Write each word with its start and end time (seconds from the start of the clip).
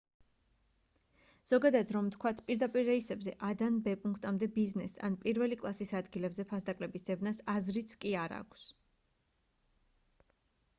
ზოგადად 1.51 1.91
რომ 1.95 2.07
ვთქვათ 2.13 2.41
პირდაპირ 2.47 2.87
რეისებზე 2.91 3.33
a-დან 3.49 3.77
b 3.89 3.93
პუნქტამდე 4.07 4.49
ბიზნეს 4.57 4.97
ან 5.09 5.19
პირველი 5.27 5.61
კლასის 5.61 5.95
ადგილებზე 6.01 6.49
ფასდაკლების 6.55 7.09
ძებნას 7.13 7.45
აზრიც 7.57 7.97
კი 8.07 8.17
არ 8.25 8.37
აქვს 8.43 8.69